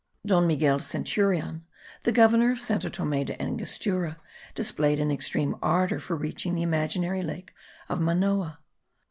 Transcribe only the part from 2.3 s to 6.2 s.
of Santo Thome del Angostura, displayed an extreme ardour for